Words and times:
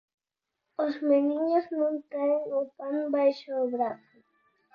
'Os 0.77 0.93
meniños 1.09 1.65
non 1.79 1.93
traen 2.11 2.45
o 2.59 2.61
pan 2.77 2.95
baixo 3.15 3.49
o 3.63 3.65
brazo'. 3.73 4.23